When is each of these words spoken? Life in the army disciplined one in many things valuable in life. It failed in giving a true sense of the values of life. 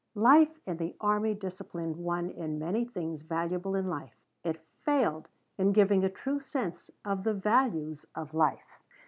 Life 0.15 0.57
in 0.65 0.77
the 0.77 0.95
army 0.99 1.35
disciplined 1.35 1.95
one 1.95 2.31
in 2.31 2.57
many 2.57 2.85
things 2.85 3.21
valuable 3.21 3.75
in 3.75 3.85
life. 3.87 4.15
It 4.43 4.65
failed 4.83 5.27
in 5.59 5.73
giving 5.73 6.03
a 6.03 6.09
true 6.09 6.39
sense 6.39 6.89
of 7.05 7.23
the 7.23 7.35
values 7.35 8.07
of 8.15 8.33
life. 8.33 8.81